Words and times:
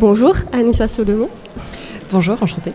Bonjour, 0.00 0.34
Anissa 0.52 0.88
Sodemont. 0.88 1.28
Bonjour, 2.10 2.42
enchantée. 2.42 2.72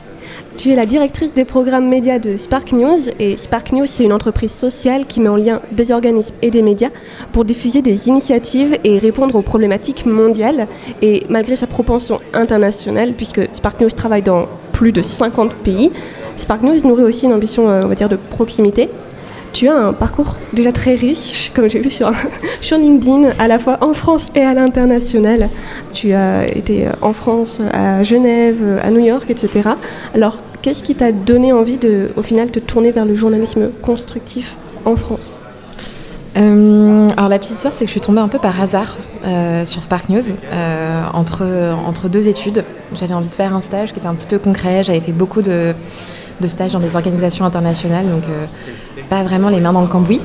Tu 0.55 0.71
es 0.71 0.75
la 0.77 0.85
directrice 0.85 1.33
des 1.33 1.43
programmes 1.43 1.89
médias 1.89 2.17
de 2.17 2.37
Spark 2.37 2.71
News 2.71 2.97
et 3.19 3.35
Spark 3.35 3.73
News, 3.73 3.87
c'est 3.87 4.05
une 4.05 4.13
entreprise 4.13 4.53
sociale 4.53 5.05
qui 5.05 5.19
met 5.19 5.27
en 5.27 5.35
lien 5.35 5.59
des 5.73 5.91
organismes 5.91 6.33
et 6.41 6.49
des 6.49 6.61
médias 6.61 6.91
pour 7.33 7.43
diffuser 7.43 7.81
des 7.81 8.07
initiatives 8.07 8.77
et 8.85 8.99
répondre 8.99 9.35
aux 9.35 9.41
problématiques 9.41 10.05
mondiales. 10.05 10.69
Et 11.01 11.25
malgré 11.27 11.57
sa 11.57 11.67
propension 11.67 12.21
internationale, 12.33 13.11
puisque 13.11 13.41
Spark 13.51 13.81
News 13.81 13.89
travaille 13.89 14.21
dans 14.21 14.47
plus 14.71 14.93
de 14.93 15.01
50 15.01 15.55
pays, 15.55 15.91
Spark 16.37 16.61
News 16.61 16.87
nourrit 16.87 17.03
aussi 17.03 17.25
une 17.25 17.33
ambition, 17.33 17.69
euh, 17.69 17.81
on 17.83 17.89
va 17.89 17.95
dire, 17.95 18.07
de 18.07 18.15
proximité. 18.15 18.87
Tu 19.53 19.67
as 19.67 19.75
un 19.75 19.93
parcours 19.93 20.37
déjà 20.53 20.71
très 20.71 20.95
riche, 20.95 21.51
comme 21.53 21.69
j'ai 21.69 21.79
vu 21.79 21.89
sur, 22.61 22.77
LinkedIn, 22.77 23.29
à 23.39 23.47
la 23.47 23.59
fois 23.59 23.77
en 23.81 23.93
France 23.93 24.31
et 24.35 24.41
à 24.41 24.53
l'international. 24.53 25.49
Tu 25.93 26.13
as 26.13 26.47
été 26.47 26.87
en 27.01 27.13
France, 27.13 27.59
à 27.73 28.03
Genève, 28.03 28.79
à 28.83 28.91
New 28.91 29.03
York, 29.03 29.29
etc. 29.29 29.69
Alors, 30.13 30.41
qu'est-ce 30.61 30.83
qui 30.83 30.95
t'a 30.95 31.11
donné 31.11 31.51
envie 31.53 31.77
de, 31.77 32.09
au 32.15 32.21
final, 32.21 32.51
te 32.51 32.59
tourner 32.59 32.91
vers 32.91 33.05
le 33.05 33.15
journalisme 33.15 33.69
constructif 33.81 34.55
en 34.85 34.95
France? 34.95 35.41
Euh, 36.37 37.07
alors 37.17 37.29
la 37.29 37.39
petite 37.39 37.53
histoire, 37.53 37.73
c'est 37.73 37.85
que 37.85 37.89
je 37.89 37.93
suis 37.93 38.01
tombée 38.01 38.19
un 38.19 38.27
peu 38.27 38.39
par 38.39 38.61
hasard 38.61 38.95
euh, 39.25 39.65
sur 39.65 39.81
Spark 39.81 40.09
News 40.09 40.21
euh, 40.51 41.03
entre, 41.13 41.73
entre 41.85 42.07
deux 42.07 42.27
études. 42.27 42.63
J'avais 42.93 43.13
envie 43.13 43.29
de 43.29 43.35
faire 43.35 43.55
un 43.55 43.61
stage 43.61 43.93
qui 43.93 43.99
était 43.99 44.07
un 44.07 44.13
petit 44.13 44.27
peu 44.27 44.39
concret. 44.39 44.83
J'avais 44.83 45.01
fait 45.01 45.11
beaucoup 45.11 45.41
de, 45.41 45.73
de 46.39 46.47
stages 46.47 46.71
dans 46.73 46.79
des 46.79 46.95
organisations 46.95 47.45
internationales, 47.45 48.07
donc 48.07 48.23
pas 49.09 49.23
vraiment 49.23 49.49
les 49.49 49.59
mains 49.59 49.73
dans 49.73 49.81
le 49.81 49.87
cambouis. 49.87 50.21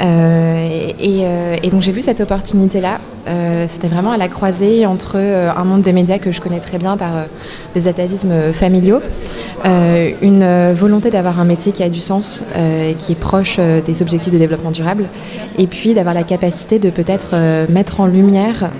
Euh, 0.00 0.90
euh, 1.00 1.56
et, 1.62 1.70
donc 1.70 1.82
j'ai 1.82 1.92
vu 1.92 2.02
cette 2.02 2.20
opportunité-là. 2.20 2.98
C'était 3.68 3.88
vraiment 3.88 4.10
à 4.10 4.18
la 4.18 4.28
croisée 4.28 4.84
entre 4.84 5.16
un 5.16 5.64
monde 5.64 5.80
des 5.80 5.94
médias 5.94 6.18
que 6.18 6.30
je 6.30 6.42
connais 6.42 6.60
très 6.60 6.76
bien 6.76 6.98
par 6.98 7.24
des 7.72 7.88
atavismes 7.88 8.52
familiaux, 8.52 9.00
une 9.64 10.74
volonté 10.74 11.08
d'avoir 11.08 11.40
un 11.40 11.46
métier 11.46 11.72
qui 11.72 11.82
a 11.82 11.88
du 11.88 12.00
sens, 12.00 12.42
qui 12.98 13.12
est 13.12 13.18
proche 13.18 13.58
des 13.58 14.02
objectifs 14.02 14.32
de 14.32 14.38
développement 14.38 14.72
durable, 14.72 15.08
et 15.56 15.66
puis 15.66 15.94
d'avoir 15.94 16.14
la 16.14 16.22
capacité 16.22 16.78
de 16.78 16.90
peut-être 16.90 17.34
mettre 17.70 18.00
en 18.00 18.06
lumière 18.06 18.70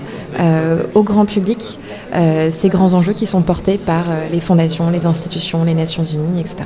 au 0.93 1.01
grand 1.01 1.25
public 1.25 1.79
ces 2.13 2.69
grands 2.69 2.93
enjeux 2.93 3.13
qui 3.13 3.25
sont 3.25 3.41
portés 3.41 3.79
par 3.79 4.03
les 4.31 4.39
fondations, 4.39 4.91
les 4.91 5.07
institutions, 5.07 5.63
les 5.63 5.73
Nations 5.73 6.05
Unies, 6.05 6.39
etc. 6.39 6.65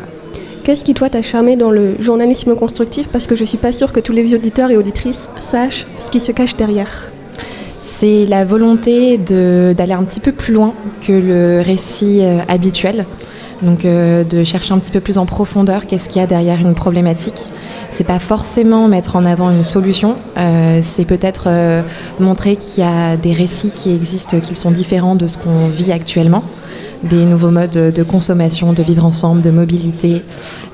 Qu'est-ce 0.63 0.83
qui, 0.83 0.93
toi, 0.93 1.09
t'a 1.09 1.21
charmé 1.21 1.55
dans 1.55 1.71
le 1.71 1.95
journalisme 1.99 2.55
constructif? 2.55 3.07
Parce 3.07 3.27
que 3.27 3.35
je 3.35 3.41
ne 3.41 3.47
suis 3.47 3.57
pas 3.57 3.71
sûre 3.71 3.91
que 3.91 3.99
tous 3.99 4.11
les 4.11 4.35
auditeurs 4.35 4.69
et 4.71 4.77
auditrices 4.77 5.29
sachent 5.39 5.87
ce 5.99 6.09
qui 6.09 6.19
se 6.19 6.31
cache 6.31 6.55
derrière. 6.57 7.11
C'est 7.79 8.25
la 8.25 8.43
volonté 8.43 9.17
d'aller 9.17 9.93
un 9.93 10.03
petit 10.03 10.19
peu 10.19 10.31
plus 10.31 10.53
loin 10.53 10.73
que 11.01 11.13
le 11.13 11.61
récit 11.61 12.19
euh, 12.21 12.39
habituel. 12.47 13.05
Donc 13.61 13.83
euh, 13.83 14.23
de 14.23 14.43
chercher 14.43 14.73
un 14.73 14.79
petit 14.79 14.91
peu 14.91 14.99
plus 14.99 15.17
en 15.17 15.25
profondeur 15.25 15.85
qu'est-ce 15.85 16.07
qu'il 16.07 16.21
y 16.21 16.23
a 16.23 16.27
derrière 16.27 16.59
une 16.59 16.75
problématique. 16.75 17.49
C'est 17.91 18.05
pas 18.05 18.19
forcément 18.19 18.87
mettre 18.87 19.15
en 19.15 19.25
avant 19.25 19.49
une 19.49 19.63
solution, 19.63 20.15
euh, 20.37 20.79
c'est 20.81 21.03
peut-être 21.03 21.49
montrer 22.19 22.55
qu'il 22.55 22.83
y 22.83 22.87
a 22.87 23.17
des 23.17 23.33
récits 23.33 23.71
qui 23.71 23.93
existent, 23.93 24.39
qui 24.39 24.55
sont 24.55 24.71
différents 24.71 25.15
de 25.15 25.27
ce 25.27 25.37
qu'on 25.37 25.67
vit 25.67 25.91
actuellement 25.91 26.43
des 27.03 27.25
nouveaux 27.25 27.51
modes 27.51 27.71
de 27.71 28.03
consommation, 28.03 28.73
de 28.73 28.83
vivre 28.83 29.05
ensemble, 29.05 29.41
de 29.41 29.51
mobilité. 29.51 30.23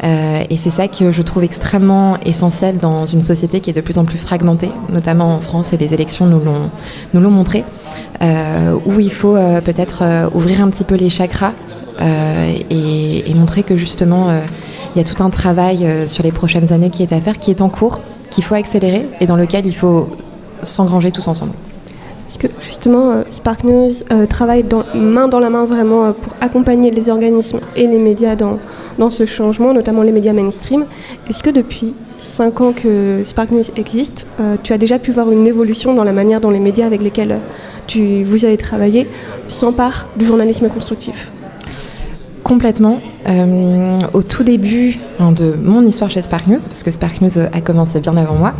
Euh, 0.03 0.43
et 0.49 0.57
c'est 0.57 0.71
ça 0.71 0.87
que 0.87 1.11
je 1.11 1.21
trouve 1.21 1.43
extrêmement 1.43 2.17
essentiel 2.25 2.77
dans 2.77 3.05
une 3.05 3.21
société 3.21 3.59
qui 3.59 3.69
est 3.69 3.73
de 3.73 3.81
plus 3.81 3.97
en 3.97 4.05
plus 4.05 4.17
fragmentée, 4.17 4.69
notamment 4.91 5.35
en 5.35 5.41
France, 5.41 5.73
et 5.73 5.77
les 5.77 5.93
élections 5.93 6.25
nous 6.25 6.41
l'ont, 6.41 7.31
montré, 7.31 7.63
euh, 8.21 8.75
où 8.85 8.99
il 8.99 9.11
faut 9.11 9.35
euh, 9.35 9.61
peut-être 9.61 10.03
ouvrir 10.33 10.61
un 10.61 10.69
petit 10.69 10.83
peu 10.83 10.95
les 10.95 11.09
chakras 11.09 11.53
et, 11.99 13.29
et, 13.29 13.33
montrer 13.33 13.63
que 13.63 13.77
justement, 13.77 14.29
il 14.93 14.97
y 14.97 15.01
a 15.01 15.05
tout 15.05 15.23
un 15.23 15.29
travail 15.29 15.87
sur 16.07 16.23
les 16.23 16.33
prochaines 16.33 16.73
années 16.73 16.89
qui 16.89 17.03
est 17.03 17.13
à 17.13 17.21
faire, 17.21 17.39
qui 17.39 17.51
est 17.51 17.61
en 17.61 17.69
cours, 17.69 17.99
qu'il 18.29 18.43
faut 18.43 18.55
accélérer 18.55 19.07
et 19.21 19.25
dans 19.25 19.37
lequel 19.37 19.65
il 19.65 19.75
faut 19.75 20.09
s'engranger 20.61 21.11
tous 21.11 21.27
ensemble. 21.29 21.53
Parce 22.25 22.37
que 22.37 22.47
justement, 22.59 23.11
euh, 23.11 23.23
Spark 23.29 23.63
News 23.63 23.91
euh, 24.11 24.25
travaille 24.25 24.65
main 24.95 25.27
dans 25.27 25.39
la 25.39 25.51
main 25.51 25.65
vraiment 25.65 26.05
euh, 26.05 26.11
pour 26.11 26.33
accompagner 26.41 26.89
les 26.89 27.09
organismes 27.09 27.59
et 27.75 27.85
les 27.85 27.99
médias 27.99 28.35
dans, 28.35 28.57
dans 28.97 29.11
ce 29.11 29.27
changement, 29.27 29.73
notamment 29.73 30.01
les 30.01 30.11
médias 30.11 30.33
mainstream. 30.33 30.85
Est-ce 31.29 31.43
que 31.43 31.51
depuis 31.51 31.93
5 32.17 32.61
ans 32.61 32.73
que 32.73 33.21
Spark 33.23 33.51
News 33.51 33.63
existe, 33.75 34.25
tu 34.63 34.73
as 34.73 34.77
déjà 34.77 34.97
pu 34.97 35.11
voir 35.11 35.29
une 35.31 35.45
évolution 35.45 35.93
dans 35.93 36.03
la 36.03 36.13
manière 36.13 36.41
dont 36.41 36.49
les 36.49 36.59
médias 36.59 36.85
avec 36.85 37.01
lesquels 37.03 37.39
tu, 37.87 38.23
vous 38.23 38.45
avez 38.45 38.57
travaillé 38.57 39.07
s'emparent 39.47 40.07
du 40.15 40.25
journalisme 40.25 40.67
constructif? 40.69 41.31
Complètement. 42.43 43.01
Au 43.27 44.21
tout 44.21 44.43
début 44.43 44.99
hein, 45.19 45.31
de 45.31 45.55
mon 45.61 45.83
histoire 45.85 46.09
chez 46.09 46.21
Spark 46.21 46.47
News, 46.47 46.59
parce 46.59 46.83
que 46.83 46.91
Spark 46.91 47.21
News 47.21 47.39
a 47.39 47.61
commencé 47.61 47.99
bien 47.99 48.15
avant 48.17 48.35
moi, 48.35 48.53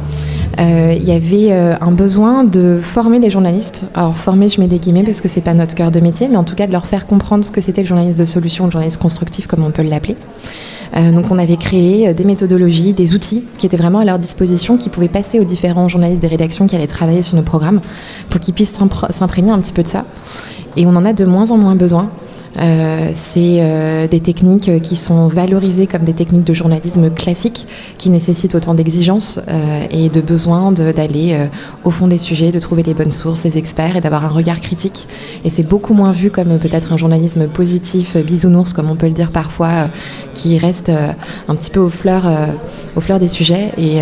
euh, 0.59 0.93
il 0.95 1.03
y 1.03 1.11
avait 1.11 1.51
euh, 1.51 1.75
un 1.81 1.91
besoin 1.91 2.43
de 2.43 2.79
former 2.81 3.19
les 3.19 3.29
journalistes. 3.29 3.83
Alors 3.93 4.15
former, 4.15 4.49
je 4.49 4.61
mets 4.61 4.67
des 4.67 4.79
guillemets 4.79 5.03
parce 5.03 5.21
que 5.21 5.27
c'est 5.27 5.41
pas 5.41 5.53
notre 5.53 5.75
cœur 5.75 5.91
de 5.91 5.99
métier, 5.99 6.27
mais 6.27 6.37
en 6.37 6.43
tout 6.43 6.55
cas 6.55 6.67
de 6.67 6.71
leur 6.71 6.85
faire 6.85 7.07
comprendre 7.07 7.43
ce 7.43 7.51
que 7.51 7.61
c'était 7.61 7.81
le 7.81 7.87
journaliste 7.87 8.19
de 8.19 8.25
solution, 8.25 8.65
le 8.65 8.71
journaliste 8.71 9.01
constructif, 9.01 9.47
comme 9.47 9.63
on 9.63 9.71
peut 9.71 9.83
l'appeler. 9.83 10.15
Euh, 10.95 11.11
donc 11.11 11.25
on 11.29 11.37
avait 11.37 11.57
créé 11.57 12.13
des 12.13 12.23
méthodologies, 12.23 12.93
des 12.93 13.15
outils 13.15 13.43
qui 13.57 13.65
étaient 13.65 13.77
vraiment 13.77 13.99
à 13.99 14.05
leur 14.05 14.17
disposition, 14.17 14.77
qui 14.77 14.89
pouvaient 14.89 15.09
passer 15.09 15.39
aux 15.39 15.43
différents 15.43 15.87
journalistes 15.87 16.21
des 16.21 16.27
rédactions 16.27 16.67
qui 16.67 16.75
allaient 16.75 16.87
travailler 16.87 17.23
sur 17.23 17.35
nos 17.35 17.43
programmes, 17.43 17.81
pour 18.29 18.39
qu'ils 18.39 18.53
puissent 18.53 18.79
s'imprégner 19.09 19.51
un 19.51 19.59
petit 19.59 19.73
peu 19.73 19.83
de 19.83 19.87
ça. 19.87 20.05
Et 20.77 20.85
on 20.85 20.95
en 20.95 21.05
a 21.05 21.13
de 21.13 21.25
moins 21.25 21.51
en 21.51 21.57
moins 21.57 21.75
besoin. 21.75 22.09
Euh, 22.59 23.11
c'est 23.13 23.57
euh, 23.59 24.07
des 24.07 24.19
techniques 24.19 24.81
qui 24.81 24.95
sont 24.95 25.27
valorisées 25.27 25.87
comme 25.87 26.03
des 26.03 26.13
techniques 26.13 26.43
de 26.43 26.53
journalisme 26.53 27.09
classique, 27.09 27.67
qui 27.97 28.09
nécessitent 28.09 28.55
autant 28.55 28.73
d'exigences 28.73 29.39
euh, 29.47 29.85
et 29.89 30.09
de 30.09 30.21
besoin 30.21 30.71
d'aller 30.71 31.47
au 31.83 31.91
fond 31.91 32.07
des 32.07 32.17
sujets, 32.17 32.51
de 32.51 32.59
trouver 32.59 32.83
les 32.83 32.93
bonnes 32.93 33.11
sources, 33.11 33.43
les 33.43 33.57
experts 33.57 33.95
et 33.95 34.01
d'avoir 34.01 34.25
un 34.25 34.29
regard 34.29 34.59
critique. 34.59 35.07
Et 35.43 35.49
c'est 35.49 35.63
beaucoup 35.63 35.93
moins 35.93 36.11
vu 36.11 36.31
comme 36.31 36.57
peut-être 36.59 36.93
un 36.93 36.97
journalisme 36.97 37.47
positif, 37.47 38.17
bisounours, 38.17 38.73
comme 38.73 38.89
on 38.89 38.95
peut 38.95 39.07
le 39.07 39.13
dire 39.13 39.31
parfois, 39.31 39.89
qui 40.33 40.57
reste 40.57 40.91
un 41.47 41.55
petit 41.55 41.71
peu 41.71 41.79
aux 41.79 41.89
fleurs, 41.89 42.29
des 43.19 43.27
sujets 43.27 43.71
et, 43.77 43.99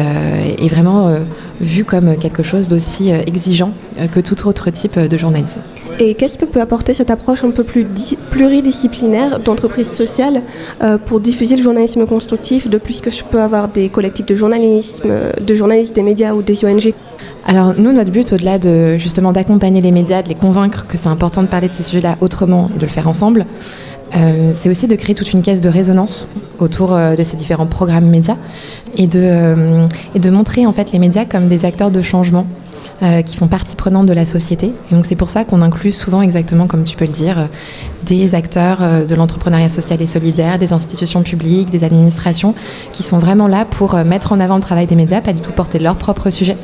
et 0.58 0.68
vraiment 0.68 1.14
vu 1.62 1.86
comme 1.86 2.18
quelque 2.18 2.44
chose 2.44 2.68
d'aussi 2.68 3.10
exigeant 3.10 3.72
que 4.12 4.20
tout 4.20 4.48
autre 4.48 4.70
type 4.70 5.00
de 5.00 5.18
journalisme. 5.18 5.62
Et 6.00 6.16
qu'est-ce 6.16 6.38
que 6.38 6.46
peut 6.46 6.62
apporter 6.62 6.94
cette 6.94 7.12
approche 7.12 7.44
un 7.44 7.52
peu 7.52 7.64
plus 7.64 7.86
pluridisciplinaire 8.32 9.40
d'entreprise 9.40 9.90
sociale 9.90 10.42
euh, 10.82 10.98
pour 10.98 11.20
diffuser 11.20 11.56
le 11.56 11.64
journalisme 11.64 12.06
constructif, 12.06 12.70
de 12.70 12.78
plus 12.78 13.00
que 13.00 13.12
je 13.12 13.24
peux 13.24 13.40
avoir 13.40 13.68
des 13.68 13.90
collectifs 13.90 14.26
de 14.26 14.36
journalisme, 14.36 15.10
euh, 15.10 15.32
de 15.34 15.54
journalistes 15.54 15.96
des 15.96 16.04
médias 16.04 16.34
ou 16.34 16.42
des 16.42 16.66
ONG 16.66 16.94
alors 17.46 17.74
nous, 17.78 17.92
notre 17.92 18.10
but, 18.10 18.32
au-delà 18.32 18.58
de 18.58 18.96
justement 18.98 19.34
d'accompagner 19.34 19.82
les 19.82 19.92
médias, 19.92 20.24
de 20.24 20.30
les 20.30 20.36
convaincre 20.36 20.88
que 20.88 20.98
c'est 20.98 21.10
important 21.10 21.44
de 21.44 21.48
parler 21.48 21.68
de 21.68 21.74
ces 21.74 21.84
sujets-là 21.84 22.16
autrement 22.22 22.70
et 22.74 22.78
de 22.78 22.84
le 22.84 22.88
faire 22.88 23.06
ensemble, 23.06 23.46
euh, 24.16 24.52
c'est 24.54 24.70
aussi 24.70 24.88
de 24.88 24.96
créer 24.96 25.14
toute 25.14 25.34
une 25.34 25.42
caisse 25.42 25.60
de 25.60 25.68
résonance 25.68 26.30
autour 26.60 26.96
de 26.96 27.22
ces 27.22 27.36
différents 27.36 27.66
programmes 27.66 28.08
médias 28.08 28.38
et 28.96 29.08
de, 29.08 29.86
et 30.16 30.20
de 30.20 30.30
montrer 30.30 30.66
en 30.66 30.72
fait 30.72 30.94
les 30.94 31.00
médias 31.00 31.26
comme 31.26 31.50
des 31.50 31.66
acteurs 31.66 31.92
de 31.92 32.02
changement 32.02 32.48
euh, 33.02 33.22
qui 33.22 33.36
font 33.36 33.48
partie 33.48 33.76
prenante 33.76 34.06
de 34.06 34.14
la 34.14 34.26
société. 34.26 34.74
Et 34.92 34.96
donc 34.96 35.06
c'est 35.06 35.16
pour 35.16 35.30
ça 35.30 35.44
qu'on 35.44 35.62
inclut 35.62 35.92
souvent, 35.92 36.22
exactement 36.22 36.68
comme 36.68 36.84
tu 36.84 36.96
peux 36.96 37.06
le 37.06 37.12
dire, 37.12 37.40
euh, 37.40 37.46
des 38.06 38.36
acteurs 38.36 38.80
euh, 38.82 39.06
de 39.06 39.16
l'entrepreneuriat 39.16 39.70
social 39.70 40.02
et 40.02 40.08
solidaire, 40.08 40.58
des 40.60 40.74
institutions 40.74 41.24
publiques, 41.24 41.70
des 41.70 41.84
administrations, 41.84 42.56
qui 42.92 43.04
sont 43.04 43.20
vraiment 43.20 43.48
là 43.48 43.66
pour 43.66 43.96
mettre 43.96 44.32
en 44.32 44.40
avant 44.40 44.56
le 44.56 44.62
travail 44.62 44.86
des 44.86 44.96
médias, 44.96 45.22
pas 45.22 45.34
du 45.34 45.42
tout 45.42 45.52
porter 45.52 45.80
leur 45.80 45.96
propre 45.96 46.30
sujet, 46.30 46.58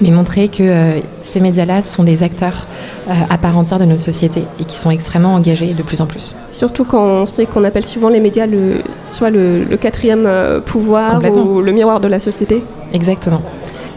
mais 0.00 0.10
montrer 0.10 0.48
que 0.48 1.00
ces 1.22 1.40
médias-là 1.40 1.82
sont 1.82 2.04
des 2.04 2.22
acteurs 2.22 2.66
à 3.08 3.38
part 3.38 3.56
entière 3.56 3.78
de 3.78 3.84
notre 3.84 4.02
société 4.02 4.42
et 4.60 4.64
qui 4.64 4.76
sont 4.78 4.90
extrêmement 4.90 5.34
engagés 5.34 5.72
de 5.72 5.82
plus 5.82 6.00
en 6.00 6.06
plus. 6.06 6.34
Surtout 6.50 6.84
quand 6.84 7.04
on 7.04 7.26
sait 7.26 7.46
qu'on 7.46 7.64
appelle 7.64 7.84
souvent 7.84 8.08
les 8.08 8.20
médias 8.20 8.46
le, 8.46 8.82
soit 9.12 9.30
le, 9.30 9.64
le 9.64 9.76
quatrième 9.76 10.28
pouvoir 10.64 11.20
ou 11.34 11.60
le 11.60 11.72
miroir 11.72 12.00
de 12.00 12.08
la 12.08 12.18
société. 12.18 12.62
Exactement. 12.92 13.40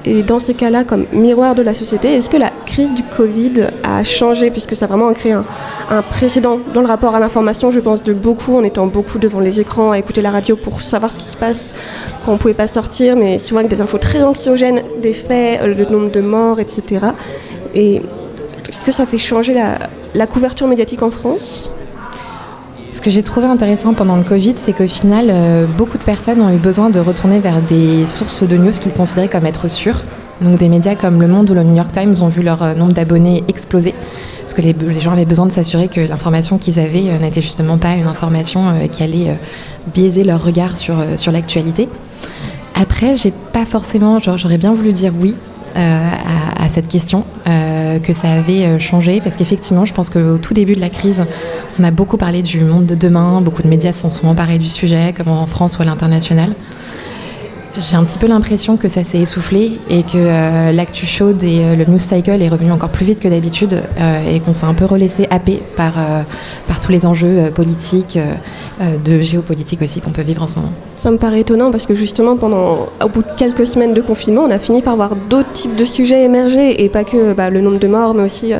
Et 0.05 0.23
dans 0.23 0.39
ces 0.39 0.53
cas-là, 0.53 0.83
comme 0.83 1.05
miroir 1.11 1.55
de 1.55 1.61
la 1.61 1.73
société, 1.73 2.13
est-ce 2.15 2.29
que 2.29 2.37
la 2.37 2.51
crise 2.65 2.93
du 2.93 3.03
Covid 3.03 3.67
a 3.83 4.03
changé, 4.03 4.49
puisque 4.49 4.75
ça 4.75 4.85
a 4.85 4.87
vraiment 4.87 5.11
créé 5.13 5.33
un, 5.33 5.43
précédent 6.09 6.59
dans 6.73 6.81
le 6.81 6.87
rapport 6.87 7.15
à 7.15 7.19
l'information, 7.19 7.71
je 7.71 7.79
pense, 7.79 8.03
de 8.03 8.13
beaucoup, 8.13 8.55
en 8.55 8.63
étant 8.63 8.87
beaucoup 8.87 9.19
devant 9.19 9.39
les 9.39 9.59
écrans, 9.59 9.91
à 9.91 9.99
écouter 9.99 10.21
la 10.21 10.31
radio 10.31 10.55
pour 10.55 10.81
savoir 10.81 11.11
ce 11.11 11.17
qui 11.17 11.25
se 11.25 11.37
passe 11.37 11.73
quand 12.23 12.31
on 12.31 12.35
ne 12.35 12.39
pouvait 12.39 12.53
pas 12.53 12.67
sortir, 12.67 13.15
mais 13.15 13.39
souvent 13.39 13.59
avec 13.59 13.71
des 13.71 13.81
infos 13.81 13.97
très 13.97 14.23
anxiogènes, 14.23 14.83
des 15.01 15.13
faits, 15.13 15.61
le 15.63 15.85
nombre 15.85 16.11
de 16.11 16.21
morts, 16.21 16.59
etc. 16.59 17.07
Et 17.75 18.01
est-ce 18.67 18.85
que 18.85 18.91
ça 18.91 19.05
fait 19.05 19.17
changer 19.17 19.53
la 20.13 20.27
couverture 20.27 20.67
médiatique 20.67 21.01
en 21.01 21.11
France? 21.11 21.69
Ce 22.91 23.01
que 23.01 23.11
j'ai 23.11 23.21
trouvé 23.23 23.45
intéressant 23.45 23.93
pendant 23.93 24.15
le 24.15 24.23
Covid, 24.23 24.53
c'est 24.57 24.73
qu'au 24.73 24.87
final, 24.87 25.27
euh, 25.29 25.65
beaucoup 25.65 25.97
de 25.97 26.03
personnes 26.03 26.41
ont 26.41 26.49
eu 26.49 26.57
besoin 26.57 26.89
de 26.89 26.99
retourner 26.99 27.39
vers 27.39 27.61
des 27.61 28.07
sources 28.07 28.43
de 28.43 28.57
news 28.57 28.71
qu'ils 28.71 28.93
considéraient 28.93 29.27
comme 29.27 29.45
être 29.45 29.67
sûres. 29.67 30.01
Donc 30.41 30.57
des 30.57 30.69
médias 30.69 30.95
comme 30.95 31.21
Le 31.21 31.27
Monde 31.27 31.51
ou 31.51 31.53
le 31.53 31.63
New 31.63 31.75
York 31.75 31.91
Times 31.91 32.15
ont 32.21 32.29
vu 32.29 32.41
leur 32.41 32.63
euh, 32.63 32.73
nombre 32.73 32.93
d'abonnés 32.93 33.43
exploser. 33.47 33.93
parce 34.41 34.53
que 34.53 34.61
les, 34.61 35.01
gens 35.01 35.11
avaient 35.11 35.25
besoin 35.25 35.45
de 35.45 35.51
s'assurer 35.51 35.87
que 35.87 36.01
l'information 36.01 36.57
qu'ils 36.57 36.79
avaient 36.79 37.19
n'était 37.19 37.41
justement 37.41 37.77
pas 37.77 37.95
une 37.95 38.07
information 38.07 38.73
qui 38.91 39.03
allait 39.03 39.37
biaiser 39.93 40.23
leur 40.23 40.43
regard 40.43 40.77
sur, 40.77 40.95
sur 41.15 41.31
l'actualité. 41.31 41.87
Après, 42.73 43.15
j'ai 43.15 43.33
pas 43.53 43.65
forcément, 43.65 44.19
j'aurais 44.19 44.57
bien 44.57 44.73
voulu 44.73 44.93
dire 44.93 45.11
oui, 45.19 45.35
euh, 45.75 46.09
à, 46.59 46.67
cette 46.69 46.87
question, 46.87 47.25
euh, 47.47 47.99
que 47.99 48.13
ça 48.13 48.31
avait 48.31 48.65
euh, 48.65 48.79
changé, 48.79 49.21
parce 49.21 49.37
qu'effectivement, 49.37 49.85
je 49.85 49.93
pense 49.93 50.09
qu'au 50.09 50.37
tout 50.37 50.53
début 50.53 50.73
de 50.75 50.79
la 50.79 50.89
crise, 50.89 51.25
on 51.79 51.83
a 51.83 51.91
beaucoup 51.91 52.17
parlé 52.17 52.41
du 52.41 52.59
monde 52.61 52.85
de 52.85 52.95
demain, 52.95 53.41
beaucoup 53.41 53.63
de 53.63 53.67
médias 53.67 53.93
s'en 53.93 54.09
sont 54.09 54.27
emparés 54.27 54.59
du 54.59 54.69
sujet, 54.69 55.13
comme 55.15 55.29
en 55.29 55.45
France 55.45 55.77
ou 55.77 55.81
à 55.81 55.85
l'international. 55.85 56.53
J'ai 57.77 57.95
un 57.95 58.03
petit 58.03 58.17
peu 58.17 58.25
l'impression 58.25 58.77
que 58.77 58.87
ça 58.87 59.03
s'est 59.03 59.19
essoufflé 59.19 59.79
et 59.89 60.01
que 60.01 60.17
euh, 60.17 60.71
l'actu 60.71 61.05
chaude 61.05 61.43
et 61.43 61.63
euh, 61.63 61.75
le 61.75 61.85
news 61.85 61.99
cycle 61.99 62.41
est 62.41 62.49
revenu 62.49 62.71
encore 62.71 62.89
plus 62.89 63.05
vite 63.05 63.19
que 63.19 63.27
d'habitude 63.27 63.83
euh, 63.99 64.35
et 64.35 64.39
qu'on 64.39 64.53
s'est 64.53 64.65
un 64.65 64.73
peu 64.73 64.85
relaissé 64.85 65.27
happé 65.29 65.61
par, 65.75 65.93
par 66.67 66.81
tous 66.81 66.91
les 66.91 67.05
enjeux 67.05 67.51
politiques, 67.53 68.17
de 69.05 69.19
géopolitique 69.21 69.81
aussi 69.81 70.01
qu'on 70.01 70.11
peut 70.11 70.23
vivre 70.23 70.41
en 70.41 70.47
ce 70.47 70.55
moment. 70.55 70.71
Ça 70.95 71.11
me 71.11 71.17
paraît 71.17 71.41
étonnant 71.41 71.69
parce 71.69 71.85
que 71.85 71.93
justement, 71.93 72.37
pendant, 72.37 72.87
au 73.03 73.09
bout 73.09 73.21
de 73.21 73.35
quelques 73.37 73.67
semaines 73.67 73.93
de 73.93 74.01
confinement, 74.01 74.43
on 74.43 74.51
a 74.51 74.59
fini 74.59 74.81
par 74.81 74.95
voir 74.95 75.15
d'autres 75.15 75.51
types 75.51 75.75
de 75.75 75.85
sujets 75.85 76.23
émerger 76.23 76.83
et 76.83 76.89
pas 76.89 77.03
que 77.03 77.33
bah, 77.33 77.49
le 77.49 77.61
nombre 77.61 77.79
de 77.79 77.87
morts, 77.87 78.13
mais 78.13 78.23
aussi 78.23 78.53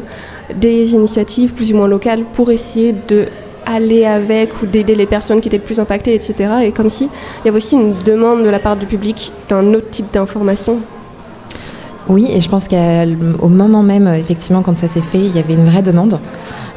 des 0.55 0.93
initiatives 0.93 1.53
plus 1.53 1.73
ou 1.73 1.77
moins 1.77 1.87
locales 1.87 2.23
pour 2.33 2.51
essayer 2.51 2.93
de 3.07 3.25
aller 3.69 4.05
avec 4.05 4.61
ou 4.61 4.65
d'aider 4.65 4.95
les 4.95 5.05
personnes 5.05 5.41
qui 5.41 5.47
étaient 5.47 5.59
plus 5.59 5.79
impactées, 5.79 6.15
etc. 6.15 6.33
Et 6.63 6.71
comme 6.71 6.89
si 6.89 7.09
y 7.45 7.47
avait 7.47 7.57
aussi 7.57 7.75
une 7.75 7.95
demande 8.05 8.43
de 8.43 8.49
la 8.49 8.59
part 8.59 8.75
du 8.75 8.85
public 8.85 9.31
d'un 9.47 9.73
autre 9.73 9.89
type 9.89 10.11
d'information. 10.11 10.79
Oui, 12.07 12.27
et 12.27 12.41
je 12.41 12.49
pense 12.49 12.67
qu'au 12.67 13.47
moment 13.49 13.83
même, 13.83 14.07
effectivement, 14.07 14.63
quand 14.63 14.75
ça 14.75 14.87
s'est 14.87 15.01
fait, 15.01 15.19
il 15.19 15.35
y 15.35 15.39
avait 15.39 15.53
une 15.53 15.65
vraie 15.65 15.83
demande. 15.83 16.19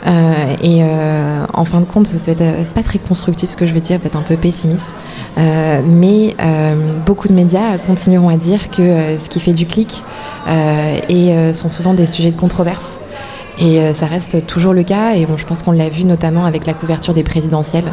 Euh, 0.06 0.56
et 0.62 0.82
euh, 0.82 1.44
en 1.52 1.64
fin 1.64 1.80
de 1.80 1.84
compte, 1.84 2.06
c'est 2.06 2.34
pas 2.74 2.82
très 2.82 2.98
constructif 2.98 3.50
ce 3.50 3.56
que 3.56 3.66
je 3.66 3.72
vais 3.72 3.80
dire, 3.80 3.98
peut-être 3.98 4.16
un 4.16 4.22
peu 4.22 4.36
pessimiste. 4.36 4.94
Euh, 5.38 5.80
mais 5.86 6.36
beaucoup 7.06 7.28
de 7.28 7.32
médias 7.32 7.78
continueront 7.86 8.28
à 8.28 8.36
dire 8.36 8.70
que 8.70 9.16
ce 9.18 9.28
qui 9.28 9.40
fait 9.40 9.54
du 9.54 9.66
clic 9.66 10.02
et 11.08 11.52
sont 11.52 11.70
souvent 11.70 11.94
des 11.94 12.06
sujets 12.06 12.30
de 12.30 12.38
controverse. 12.38 12.98
Et 13.58 13.80
euh, 13.80 13.92
ça 13.92 14.06
reste 14.06 14.46
toujours 14.46 14.72
le 14.72 14.82
cas, 14.82 15.12
et 15.14 15.26
bon, 15.26 15.36
je 15.36 15.44
pense 15.44 15.62
qu'on 15.62 15.72
l'a 15.72 15.88
vu 15.88 16.04
notamment 16.04 16.46
avec 16.46 16.66
la 16.66 16.72
couverture 16.72 17.14
des 17.14 17.22
présidentielles, 17.22 17.92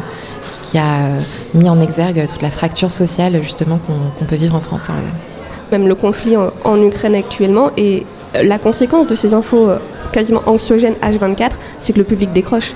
qui 0.62 0.78
a 0.78 1.06
euh, 1.06 1.20
mis 1.54 1.68
en 1.68 1.80
exergue 1.80 2.26
toute 2.26 2.42
la 2.42 2.50
fracture 2.50 2.90
sociale 2.90 3.42
justement 3.42 3.78
qu'on 3.78 4.24
peut 4.24 4.36
vivre 4.36 4.54
en 4.54 4.60
France. 4.60 4.88
Hein. 4.88 4.94
Même 5.70 5.86
le 5.86 5.94
conflit 5.94 6.36
en, 6.36 6.82
Ukraine 6.82 7.14
actuellement, 7.14 7.70
et 7.76 8.06
euh, 8.34 8.42
la 8.42 8.58
conséquence 8.58 9.06
de 9.06 9.14
ces 9.14 9.34
infos 9.34 9.70
quasiment 10.12 10.42
anxiogènes 10.46 10.94
H24, 11.02 11.52
c'est 11.78 11.92
que 11.92 11.98
le 11.98 12.04
public 12.04 12.32
décroche. 12.32 12.72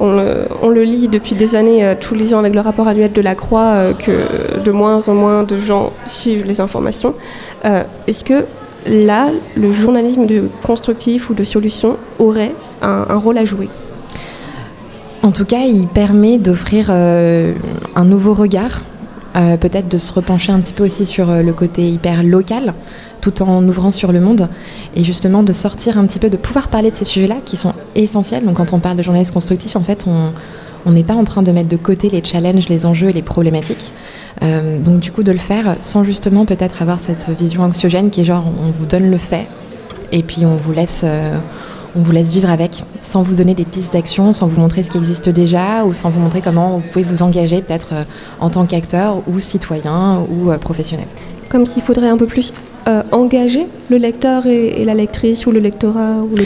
On 0.00 0.10
le, 0.10 0.82
lit 0.82 1.06
depuis 1.06 1.36
des 1.36 1.54
années, 1.54 1.94
tous 2.00 2.16
les 2.16 2.34
ans, 2.34 2.40
avec 2.40 2.52
le 2.52 2.60
rapport 2.60 2.88
annuel 2.88 3.12
de 3.12 3.22
la 3.22 3.36
Croix, 3.36 3.94
que 3.96 4.58
de 4.58 4.72
moins 4.72 5.08
en 5.08 5.14
moins 5.14 5.44
de 5.44 5.56
gens 5.56 5.92
suivent 6.06 6.44
les 6.44 6.60
informations. 6.60 7.14
Est-ce 7.62 8.24
que 8.24 8.44
là, 8.86 9.30
le 9.56 9.72
journalisme 9.72 10.26
de 10.26 10.48
constructif 10.62 11.30
ou 11.30 11.34
de 11.34 11.44
solution 11.44 11.96
aurait 12.18 12.54
un, 12.82 13.16
rôle 13.16 13.38
à 13.38 13.44
jouer 13.44 13.68
En 15.22 15.32
tout 15.32 15.44
cas, 15.44 15.64
il 15.66 15.86
permet 15.86 16.38
d'offrir 16.38 16.86
euh, 16.90 17.52
un 17.94 18.04
nouveau 18.04 18.34
regard, 18.34 18.82
euh, 19.36 19.56
peut-être 19.56 19.88
de 19.88 19.98
se 19.98 20.12
repencher 20.12 20.52
un 20.52 20.60
petit 20.60 20.72
peu 20.72 20.84
aussi 20.84 21.06
sur 21.06 21.30
euh, 21.30 21.42
le 21.42 21.52
côté 21.52 21.88
hyper 21.88 22.22
local, 22.22 22.74
tout 23.20 23.42
en 23.42 23.66
ouvrant 23.66 23.90
sur 23.90 24.12
le 24.12 24.20
monde, 24.20 24.48
et 24.94 25.02
justement 25.02 25.42
de 25.42 25.52
sortir 25.52 25.98
un 25.98 26.06
petit 26.06 26.18
peu, 26.18 26.28
de 26.28 26.36
pouvoir 26.36 26.68
parler 26.68 26.90
de 26.90 26.96
ces 26.96 27.06
sujets-là 27.06 27.36
qui 27.44 27.56
sont 27.56 27.72
essentiels. 27.94 28.44
Donc 28.44 28.56
quand 28.56 28.72
on 28.72 28.80
parle 28.80 28.96
de 28.96 29.02
journalisme 29.02 29.32
constructif, 29.32 29.76
en 29.76 29.82
fait, 29.82 30.04
on 30.06 30.32
on 30.86 30.92
n'est 30.92 31.04
pas 31.04 31.14
en 31.14 31.24
train 31.24 31.42
de 31.42 31.52
mettre 31.52 31.68
de 31.68 31.76
côté 31.76 32.08
les 32.08 32.22
challenges, 32.22 32.68
les 32.68 32.86
enjeux 32.86 33.08
et 33.08 33.12
les 33.12 33.22
problématiques. 33.22 33.92
Euh, 34.42 34.78
donc 34.78 35.00
du 35.00 35.12
coup 35.12 35.22
de 35.22 35.32
le 35.32 35.38
faire 35.38 35.76
sans 35.80 36.04
justement 36.04 36.44
peut-être 36.44 36.82
avoir 36.82 36.98
cette 36.98 37.28
vision 37.38 37.62
anxiogène 37.62 38.10
qui 38.10 38.20
est 38.20 38.24
genre 38.24 38.44
on 38.60 38.72
vous 38.72 38.84
donne 38.84 39.08
le 39.10 39.16
fait 39.16 39.46
et 40.10 40.24
puis 40.24 40.44
on 40.44 40.56
vous 40.56 40.72
laisse, 40.72 41.02
euh, 41.04 41.38
on 41.94 42.00
vous 42.00 42.10
laisse 42.10 42.32
vivre 42.32 42.50
avec 42.50 42.82
sans 43.00 43.22
vous 43.22 43.36
donner 43.36 43.54
des 43.54 43.64
pistes 43.64 43.92
d'action, 43.92 44.32
sans 44.32 44.46
vous 44.46 44.60
montrer 44.60 44.82
ce 44.82 44.90
qui 44.90 44.98
existe 44.98 45.28
déjà 45.28 45.84
ou 45.84 45.92
sans 45.92 46.10
vous 46.10 46.20
montrer 46.20 46.40
comment 46.40 46.78
vous 46.78 46.82
pouvez 46.92 47.04
vous 47.04 47.22
engager 47.22 47.62
peut-être 47.62 47.88
euh, 47.92 48.04
en 48.40 48.50
tant 48.50 48.66
qu'acteur 48.66 49.22
ou 49.28 49.38
citoyen 49.38 50.20
ou 50.28 50.50
professionnel. 50.58 51.06
Comme 51.48 51.66
s'il 51.66 51.82
faudrait 51.82 52.08
un 52.08 52.16
peu 52.16 52.26
plus 52.26 52.52
engager 53.12 53.66
le 53.88 53.96
lecteur 53.96 54.46
et, 54.46 54.84
la 54.84 54.92
lectrice 54.92 55.46
ou 55.46 55.52
le 55.52 55.60
lectorat 55.60 56.18
ou 56.30 56.36
le 56.36 56.44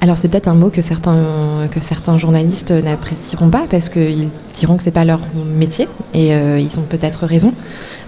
alors 0.00 0.18
c'est 0.18 0.28
peut-être 0.28 0.48
un 0.48 0.54
mot 0.54 0.70
que 0.70 0.82
certains, 0.82 1.68
que 1.70 1.80
certains 1.80 2.18
journalistes 2.18 2.70
n'apprécieront 2.70 3.48
pas 3.48 3.64
parce 3.68 3.88
qu'ils 3.88 4.28
diront 4.52 4.76
que 4.76 4.82
c'est 4.82 4.90
pas 4.90 5.04
leur 5.04 5.20
métier 5.56 5.88
et 6.12 6.34
euh, 6.34 6.58
ils 6.58 6.78
ont 6.78 6.82
peut-être 6.82 7.26
raison. 7.26 7.52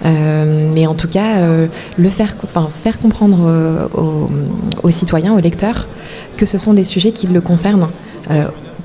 Euh, 0.04 0.70
mais 0.72 0.86
en 0.86 0.94
tout 0.94 1.08
cas, 1.08 1.38
euh, 1.38 1.66
le 1.96 2.08
faire, 2.08 2.36
enfin, 2.44 2.68
faire 2.70 2.98
comprendre 2.98 3.88
aux, 4.82 4.90
citoyens, 4.90 5.34
aux 5.34 5.40
lecteurs, 5.40 5.88
que 6.36 6.46
ce 6.46 6.58
sont 6.58 6.74
des 6.74 6.84
sujets 6.84 7.12
qui 7.12 7.26
le 7.26 7.40
concernent, 7.40 7.88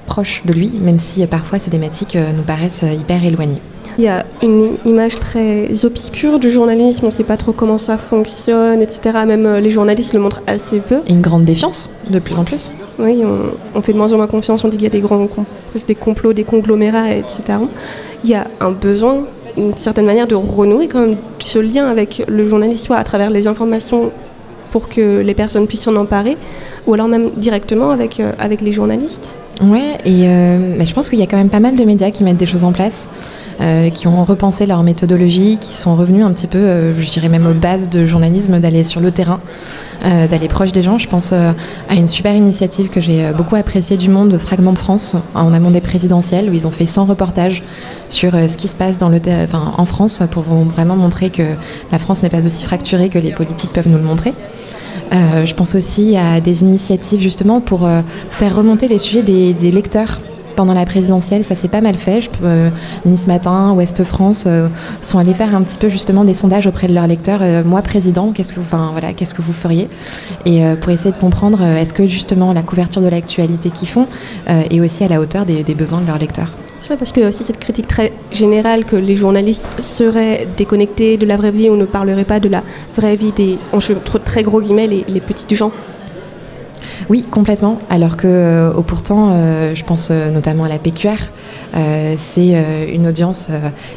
proches 0.05 0.43
de 0.45 0.53
lui, 0.53 0.71
même 0.81 0.97
si 0.97 1.25
parfois 1.27 1.59
ces 1.59 1.69
thématiques 1.69 2.17
nous 2.17 2.43
paraissent 2.43 2.83
hyper 2.83 3.23
éloignées. 3.23 3.61
Il 3.99 4.05
y 4.05 4.07
a 4.07 4.25
une 4.41 4.77
image 4.85 5.19
très 5.19 5.85
obscure 5.85 6.39
du 6.39 6.49
journalisme, 6.49 7.01
on 7.03 7.09
ne 7.09 7.11
sait 7.11 7.23
pas 7.23 7.37
trop 7.37 7.51
comment 7.51 7.77
ça 7.77 7.97
fonctionne, 7.97 8.81
etc. 8.81 9.19
Même 9.27 9.57
les 9.57 9.69
journalistes 9.69 10.13
le 10.13 10.19
montrent 10.19 10.41
assez 10.47 10.79
peu. 10.79 11.01
Et 11.05 11.11
une 11.11 11.21
grande 11.21 11.45
défiance, 11.45 11.91
de 12.09 12.17
plus 12.17 12.35
en 12.35 12.43
plus. 12.43 12.71
Oui, 12.99 13.23
on, 13.75 13.81
fait 13.81 13.93
de 13.93 13.97
moins 13.97 14.11
en 14.13 14.17
moins 14.17 14.27
confiance, 14.27 14.63
on 14.63 14.67
dit 14.67 14.77
qu'il 14.77 14.83
y 14.83 14.87
a 14.87 14.91
des 14.91 14.99
grands 14.99 15.27
des 15.87 15.95
complots, 15.95 16.33
des 16.33 16.43
conglomérats, 16.43 17.11
etc. 17.11 17.59
Il 18.23 18.29
y 18.29 18.35
a 18.35 18.47
un 18.59 18.71
besoin, 18.71 19.25
une 19.57 19.73
certaine 19.73 20.05
manière, 20.05 20.27
de 20.27 20.35
renouer 20.35 20.87
quand 20.87 21.01
même 21.01 21.17
ce 21.39 21.59
lien 21.59 21.87
avec 21.87 22.23
le 22.27 22.47
journaliste, 22.47 22.85
soit 22.85 22.97
à 22.97 23.03
travers 23.03 23.29
les 23.29 23.47
informations 23.47 24.11
pour 24.71 24.89
que 24.89 25.21
les 25.21 25.33
personnes 25.33 25.67
puissent 25.67 25.83
s'en 25.83 25.95
emparer, 25.95 26.37
ou 26.87 26.93
alors 26.93 27.07
même 27.07 27.31
directement 27.37 27.91
avec, 27.91 28.19
euh, 28.19 28.31
avec 28.39 28.61
les 28.61 28.71
journalistes. 28.71 29.35
Ouais, 29.61 29.97
et 30.03 30.27
euh, 30.27 30.83
je 30.83 30.93
pense 30.93 31.09
qu'il 31.09 31.19
y 31.19 31.21
a 31.21 31.27
quand 31.27 31.37
même 31.37 31.49
pas 31.49 31.59
mal 31.59 31.75
de 31.75 31.83
médias 31.83 32.11
qui 32.11 32.23
mettent 32.23 32.37
des 32.37 32.45
choses 32.45 32.63
en 32.63 32.71
place. 32.71 33.07
Euh, 33.61 33.89
qui 33.91 34.07
ont 34.07 34.23
repensé 34.23 34.65
leur 34.65 34.81
méthodologie, 34.81 35.57
qui 35.61 35.75
sont 35.75 35.95
revenus 35.95 36.25
un 36.25 36.31
petit 36.31 36.47
peu, 36.47 36.57
euh, 36.57 36.99
je 36.99 37.09
dirais 37.11 37.29
même 37.29 37.45
aux 37.45 37.53
bases 37.53 37.87
de 37.87 38.03
journalisme, 38.03 38.59
d'aller 38.59 38.83
sur 38.83 38.99
le 38.99 39.11
terrain, 39.11 39.39
euh, 40.03 40.27
d'aller 40.27 40.47
proche 40.47 40.71
des 40.71 40.81
gens. 40.81 40.97
Je 40.97 41.07
pense 41.07 41.33
à 41.33 41.53
une 41.91 42.07
super 42.07 42.33
initiative 42.33 42.89
que 42.89 42.99
j'ai 42.99 43.31
beaucoup 43.37 43.55
appréciée 43.55 43.95
du 43.95 44.09
monde, 44.09 44.37
Fragment 44.39 44.73
de 44.73 44.79
France, 44.79 45.15
en 45.35 45.53
amont 45.53 45.69
des 45.69 45.81
présidentielles, 45.81 46.49
où 46.49 46.53
ils 46.53 46.65
ont 46.65 46.71
fait 46.71 46.87
100 46.87 47.05
reportages 47.05 47.63
sur 48.09 48.31
ce 48.31 48.57
qui 48.57 48.67
se 48.67 48.75
passe 48.75 48.97
en 49.01 49.85
France 49.85 50.23
pour 50.31 50.43
vraiment 50.43 50.95
montrer 50.95 51.29
que 51.29 51.43
la 51.91 51.99
France 51.99 52.23
n'est 52.23 52.29
pas 52.29 52.45
aussi 52.45 52.63
fracturée 52.63 53.09
que 53.09 53.19
les 53.19 53.31
politiques 53.31 53.71
peuvent 53.71 53.89
nous 53.89 53.97
le 53.97 54.03
montrer. 54.03 54.33
je 55.11 55.53
pense 55.53 55.75
aussi 55.75 56.17
à 56.17 56.41
des 56.41 56.63
initiatives 56.63 57.21
justement 57.21 57.61
pour 57.61 57.87
faire 58.29 58.55
remonter 58.55 58.87
les 58.87 58.99
sujets 58.99 59.21
des 59.21 59.71
lecteurs 59.71 60.19
pendant 60.55 60.73
la 60.73 60.85
présidentielle, 60.85 61.43
ça 61.43 61.55
s'est 61.55 61.67
pas 61.67 61.81
mal 61.81 61.95
fait. 61.95 62.29
Euh, 62.43 62.69
nice 63.05 63.27
Matin, 63.27 63.73
Ouest 63.73 64.03
France 64.03 64.45
euh, 64.47 64.67
sont 65.01 65.19
allés 65.19 65.33
faire 65.33 65.55
un 65.55 65.61
petit 65.63 65.77
peu 65.77 65.89
justement 65.89 66.23
des 66.23 66.33
sondages 66.33 66.67
auprès 66.67 66.87
de 66.87 66.93
leurs 66.93 67.07
lecteurs. 67.07 67.39
Euh, 67.41 67.63
moi, 67.63 67.81
président, 67.81 68.31
qu'est-ce 68.31 68.53
que 68.53 68.59
vous, 68.59 68.65
enfin, 68.65 68.89
voilà, 68.91 69.13
qu'est-ce 69.13 69.33
que 69.33 69.41
vous 69.41 69.53
feriez? 69.53 69.89
Et 70.45 70.63
pour 70.81 70.91
essayer 70.91 71.11
de 71.11 71.17
comprendre, 71.17 71.61
est-ce 71.61 71.93
que 71.93 72.05
justement 72.05 72.53
la 72.53 72.61
couverture 72.61 73.01
de 73.01 73.07
l'actualité 73.07 73.69
qu'ils 73.69 73.87
font 73.87 74.07
est 74.47 74.79
aussi 74.79 75.03
à 75.03 75.07
la 75.07 75.19
hauteur 75.19 75.45
des, 75.45 75.63
besoins 75.75 76.01
de 76.01 76.07
leurs 76.07 76.17
lecteurs? 76.17 76.49
Ça, 76.81 76.97
parce 76.97 77.11
que 77.11 77.21
aussi 77.27 77.43
cette 77.43 77.59
critique 77.59 77.87
très 77.87 78.11
générale 78.31 78.83
que 78.83 78.95
les 78.95 79.15
journalistes 79.15 79.65
seraient 79.79 80.47
déconnectés 80.57 81.17
de 81.17 81.25
la 81.25 81.37
vraie 81.37 81.51
vie, 81.51 81.69
on 81.69 81.77
ne 81.77 81.85
parlerait 81.85 82.25
pas 82.25 82.39
de 82.39 82.49
la 82.49 82.61
vraie 82.95 83.15
vie 83.15 83.31
des, 83.31 83.57
entre 83.71 84.19
très 84.19 84.43
gros 84.43 84.61
guillemets, 84.61 84.87
les, 84.87 85.05
les 85.07 85.55
gens. 85.55 85.71
Oui, 87.09 87.23
complètement. 87.29 87.79
Alors 87.89 88.17
que 88.17 88.27
euh, 88.27 88.81
pourtant, 88.81 89.31
euh, 89.31 89.75
je 89.75 89.83
pense 89.83 90.09
euh, 90.11 90.31
notamment 90.31 90.63
à 90.63 90.69
la 90.69 90.77
PQR, 90.77 91.17
c'est 92.17 92.53
une 92.93 93.07
audience 93.07 93.47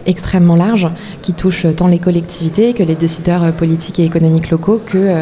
extrêmement 0.06 0.56
large 0.56 0.88
qui 1.20 1.34
touche 1.34 1.66
tant 1.76 1.88
les 1.88 1.98
collectivités 1.98 2.72
que 2.72 2.82
les 2.82 2.94
décideurs 2.94 3.52
politiques 3.52 4.00
et 4.00 4.04
économiques 4.04 4.50
locaux 4.50 4.80
que 4.84 5.14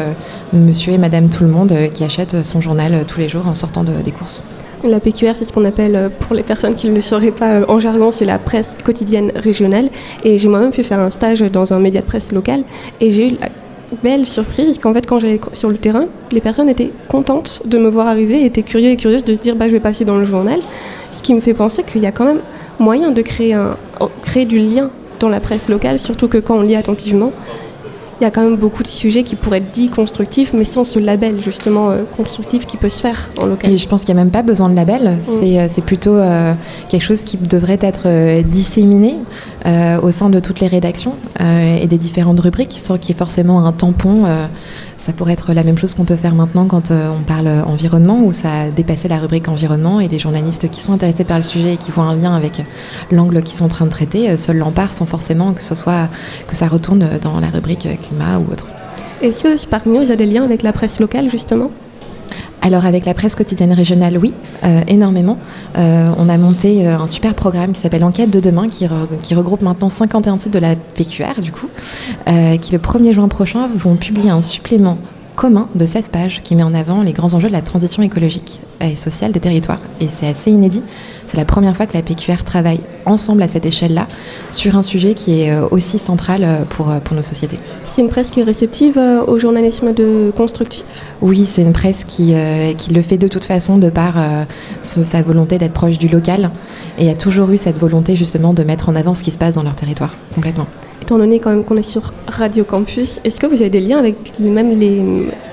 monsieur 0.53 0.93
et 0.93 0.97
madame 0.97 1.29
tout 1.29 1.43
le 1.43 1.49
monde 1.49 1.73
qui 1.91 2.05
achètent 2.05 2.45
son 2.45 2.61
journal 2.61 3.03
tous 3.05 3.19
les 3.19 3.27
jours 3.27 3.45
en 3.45 3.53
sortant 3.53 3.83
des 3.83 4.11
courses. 4.11 4.41
La 4.85 5.01
PQR, 5.01 5.33
c'est 5.35 5.43
ce 5.43 5.51
qu'on 5.51 5.65
appelle, 5.65 6.09
pour 6.21 6.33
les 6.33 6.43
personnes 6.43 6.75
qui 6.75 6.87
ne 6.87 6.95
le 6.95 7.01
sauraient 7.01 7.31
pas 7.31 7.61
en 7.67 7.79
jargon, 7.79 8.09
c'est 8.09 8.25
la 8.25 8.39
presse 8.39 8.77
quotidienne 8.81 9.33
régionale. 9.35 9.89
Et 10.23 10.37
j'ai 10.37 10.47
moi-même 10.47 10.71
pu 10.71 10.83
faire 10.83 11.01
un 11.01 11.09
stage 11.09 11.41
dans 11.41 11.73
un 11.73 11.79
média 11.79 11.99
de 11.99 12.05
presse 12.05 12.31
local. 12.31 12.63
Et 13.01 13.11
j'ai 13.11 13.29
eu 13.29 13.37
belle 14.03 14.25
surprise 14.25 14.79
qu'en 14.79 14.93
fait 14.93 15.05
quand 15.05 15.19
j'allais 15.19 15.39
sur 15.53 15.69
le 15.69 15.77
terrain, 15.77 16.05
les 16.31 16.41
personnes 16.41 16.69
étaient 16.69 16.91
contentes 17.07 17.61
de 17.65 17.77
me 17.77 17.89
voir 17.89 18.07
arriver, 18.07 18.45
étaient 18.45 18.63
curieuses 18.63 18.93
et 18.93 18.97
curieuses 18.97 19.23
de 19.23 19.33
se 19.33 19.39
dire 19.39 19.55
bah 19.55 19.67
je 19.67 19.73
vais 19.73 19.79
passer 19.79 20.05
dans 20.05 20.17
le 20.17 20.25
journal, 20.25 20.59
ce 21.11 21.21
qui 21.21 21.33
me 21.33 21.39
fait 21.39 21.53
penser 21.53 21.83
qu'il 21.83 22.01
y 22.01 22.05
a 22.05 22.11
quand 22.11 22.25
même 22.25 22.41
moyen 22.79 23.11
de 23.11 23.21
créer 23.21 23.53
un 23.53 23.77
créer 24.21 24.45
du 24.45 24.59
lien 24.59 24.89
dans 25.19 25.29
la 25.29 25.39
presse 25.39 25.69
locale, 25.69 25.99
surtout 25.99 26.27
que 26.27 26.37
quand 26.37 26.57
on 26.57 26.61
lit 26.61 26.75
attentivement, 26.75 27.31
il 28.19 28.23
y 28.23 28.27
a 28.27 28.31
quand 28.31 28.43
même 28.43 28.55
beaucoup 28.55 28.83
de 28.83 28.87
sujets 28.87 29.23
qui 29.23 29.35
pourraient 29.35 29.57
être 29.57 29.71
dits 29.71 29.89
constructifs, 29.89 30.53
mais 30.53 30.63
sans 30.63 30.83
ce 30.83 30.99
label 30.99 31.41
justement 31.41 31.89
euh, 31.89 32.03
constructif 32.15 32.65
qui 32.65 32.77
peut 32.77 32.89
se 32.89 33.01
faire 33.01 33.29
en 33.37 33.45
local. 33.45 33.71
Et 33.71 33.77
je 33.77 33.87
pense 33.87 34.03
qu'il 34.03 34.13
n'y 34.13 34.21
a 34.21 34.23
même 34.23 34.31
pas 34.31 34.41
besoin 34.41 34.69
de 34.69 34.75
label, 34.75 35.17
c'est 35.19 35.59
euh, 35.59 35.67
plutôt 35.85 36.15
euh, 36.15 36.53
quelque 36.89 37.03
chose 37.03 37.23
qui 37.23 37.37
devrait 37.37 37.79
être 37.81 38.41
disséminé 38.43 39.15
au 40.01 40.11
sein 40.11 40.29
de 40.29 40.39
toutes 40.39 40.59
les 40.59 40.67
rédactions 40.67 41.15
et 41.39 41.87
des 41.87 41.97
différentes 41.97 42.39
rubriques, 42.39 42.77
sans 42.77 42.97
qu'il 42.97 43.09
y 43.09 43.11
ait 43.11 43.17
forcément 43.17 43.65
un 43.65 43.71
tampon 43.71 44.25
ça 45.05 45.13
pourrait 45.13 45.33
être 45.33 45.53
la 45.53 45.61
même 45.61 45.77
chose 45.77 45.93
qu'on 45.93 46.03
peut 46.03 46.15
faire 46.15 46.33
maintenant 46.33 46.65
quand 46.65 46.89
euh, 46.89 47.11
on 47.11 47.21
parle 47.21 47.47
environnement, 47.47 48.23
où 48.23 48.33
ça 48.33 48.61
a 48.61 48.69
dépassé 48.71 49.07
la 49.07 49.19
rubrique 49.19 49.47
environnement 49.47 49.99
et 49.99 50.07
les 50.07 50.17
journalistes 50.17 50.71
qui 50.71 50.81
sont 50.81 50.93
intéressés 50.93 51.23
par 51.23 51.37
le 51.37 51.43
sujet 51.43 51.75
et 51.75 51.77
qui 51.77 51.91
voient 51.91 52.05
un 52.05 52.15
lien 52.15 52.35
avec 52.35 52.63
l'angle 53.11 53.43
qu'ils 53.43 53.53
sont 53.53 53.65
en 53.65 53.67
train 53.67 53.85
de 53.85 53.91
traiter, 53.91 54.31
euh, 54.31 54.35
seuls 54.35 54.57
l'emparent 54.57 54.93
sans 54.93 55.05
forcément 55.05 55.53
que 55.53 55.61
ce 55.61 55.75
soit 55.75 56.09
que 56.47 56.55
ça 56.55 56.67
retourne 56.67 57.19
dans 57.21 57.39
la 57.39 57.49
rubrique 57.51 57.87
climat 58.01 58.39
ou 58.39 58.51
autre. 58.51 58.65
Est-ce 59.21 59.43
que 59.43 59.57
Spark 59.57 59.85
News 59.85 60.09
a 60.09 60.15
des 60.15 60.25
liens 60.25 60.43
avec 60.43 60.63
la 60.63 60.73
presse 60.73 60.99
locale 60.99 61.29
justement? 61.29 61.69
Alors 62.65 62.83
avec 62.85 63.05
la 63.05 63.13
presse 63.13 63.35
quotidienne 63.35 63.73
régionale, 63.73 64.17
oui, 64.17 64.33
euh, 64.63 64.81
énormément. 64.87 65.37
Euh, 65.77 66.11
on 66.17 66.27
a 66.27 66.37
monté 66.39 66.87
euh, 66.87 66.97
un 66.97 67.07
super 67.07 67.35
programme 67.35 67.73
qui 67.73 67.79
s'appelle 67.79 68.03
Enquête 68.03 68.31
de 68.31 68.39
demain, 68.39 68.69
qui, 68.69 68.87
regroupe 69.35 69.61
maintenant 69.61 69.87
51 69.87 70.37
titres 70.37 70.49
de 70.49 70.57
la 70.57 70.75
PQR, 70.75 71.41
du 71.41 71.51
coup, 71.51 71.67
qui 72.25 72.71
le 72.71 72.79
1er 72.79 73.13
juin 73.13 73.27
prochain 73.27 73.67
vont 73.67 73.95
publier 73.97 74.31
un 74.31 74.41
supplément 74.41 74.97
commun 75.35 75.67
de 75.75 75.85
16 75.85 76.09
pages 76.09 76.41
qui 76.43 76.55
met 76.55 76.63
en 76.63 76.73
avant 76.73 77.01
les 77.01 77.13
grands 77.13 77.33
enjeux 77.33 77.47
de 77.47 77.53
la 77.53 77.61
transition 77.61 78.01
écologique 78.01 78.59
et 78.81 78.95
sociale 78.95 79.31
des 79.31 79.39
territoires. 79.39 79.79
Et 79.99 80.07
c'est 80.07 80.27
assez 80.27 80.51
inédit. 80.51 80.81
C'est 81.27 81.37
la 81.37 81.45
première 81.45 81.75
fois 81.75 81.85
que 81.85 81.93
la 81.93 82.01
PQR 82.01 82.43
travaille 82.43 82.79
ensemble 83.05 83.43
à 83.43 83.47
cette 83.47 83.65
échelle-là 83.65 84.07
sur 84.51 84.75
un 84.75 84.83
sujet 84.83 85.13
qui 85.13 85.41
est 85.41 85.51
euh, 85.51 85.67
aussi 85.69 85.99
central 85.99 86.43
euh, 86.43 86.63
pour, 86.65 86.89
euh, 86.89 86.99
pour 86.99 87.15
nos 87.15 87.23
sociétés. 87.23 87.59
C'est 87.87 88.01
une 88.01 88.09
presse 88.09 88.29
qui 88.29 88.39
est 88.39 88.43
réceptive 88.43 88.99
au 89.27 89.37
journalisme 89.37 89.93
de 89.93 90.31
constructif? 90.35 90.83
Oui, 91.21 91.45
c'est 91.45 91.61
une 91.61 91.73
presse 91.73 92.03
qui, 92.03 92.33
qui 92.77 92.93
le 92.93 93.01
fait 93.01 93.17
de 93.17 93.27
toute 93.27 93.43
façon 93.43 93.77
de 93.77 93.89
par 93.89 94.15
sa 94.81 95.21
volonté 95.21 95.57
d'être 95.57 95.73
proche 95.73 95.97
du 95.97 96.07
local 96.07 96.49
et 96.97 97.09
a 97.09 97.13
toujours 97.13 97.49
eu 97.51 97.57
cette 97.57 97.77
volonté 97.77 98.15
justement 98.15 98.53
de 98.53 98.63
mettre 98.63 98.89
en 98.89 98.95
avant 98.95 99.15
ce 99.15 99.23
qui 99.23 99.31
se 99.31 99.37
passe 99.37 99.55
dans 99.55 99.63
leur 99.63 99.75
territoire, 99.75 100.15
complètement. 100.33 100.67
Étant 101.01 101.17
donné 101.17 101.39
quand 101.39 101.49
même 101.51 101.63
qu'on 101.63 101.77
est 101.77 101.83
sur 101.83 102.13
Radio 102.27 102.63
Campus, 102.63 103.19
est-ce 103.23 103.39
que 103.39 103.45
vous 103.45 103.61
avez 103.61 103.69
des 103.69 103.81
liens 103.81 103.99
avec 103.99 104.39
même 104.39 104.79
les, 104.79 105.03